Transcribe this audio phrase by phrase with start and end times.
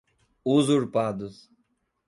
[0.55, 1.47] usurpados